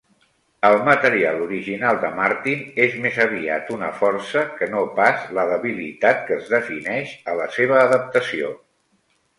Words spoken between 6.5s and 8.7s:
defineix a la seva adaptació.